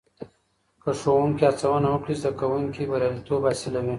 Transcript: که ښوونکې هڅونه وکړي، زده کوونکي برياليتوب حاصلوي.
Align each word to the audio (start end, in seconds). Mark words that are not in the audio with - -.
که 0.83 0.91
ښوونکې 0.99 1.43
هڅونه 1.49 1.87
وکړي، 1.91 2.13
زده 2.21 2.31
کوونکي 2.39 2.83
برياليتوب 2.91 3.41
حاصلوي. 3.47 3.89